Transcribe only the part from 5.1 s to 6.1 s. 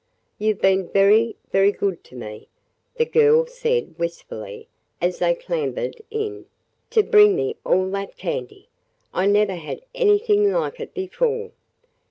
they clambered